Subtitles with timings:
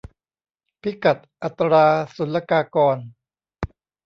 [0.81, 2.97] พิกัดอัตราศุลกากร